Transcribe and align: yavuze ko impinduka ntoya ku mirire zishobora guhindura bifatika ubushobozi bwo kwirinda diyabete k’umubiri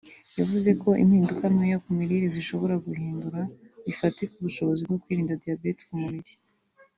yavuze 0.39 0.69
ko 0.81 0.89
impinduka 1.03 1.45
ntoya 1.53 1.77
ku 1.83 1.89
mirire 1.97 2.27
zishobora 2.35 2.75
guhindura 2.85 3.39
bifatika 3.85 4.33
ubushobozi 4.37 4.81
bwo 4.87 4.97
kwirinda 5.03 5.39
diyabete 5.41 5.83
k’umubiri 5.89 6.33